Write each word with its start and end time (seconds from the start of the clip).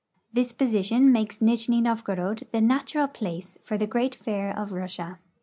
This 0.33 0.51
position 0.51 1.11
makes 1.11 1.37
Nijni 1.41 1.79
NoA'gorod 1.79 2.49
the 2.51 2.59
natural 2.59 3.07
place 3.07 3.59
for 3.63 3.77
the 3.77 3.85
great 3.85 4.15
fair 4.15 4.49
of 4.51 4.71
Russia. 4.71 5.19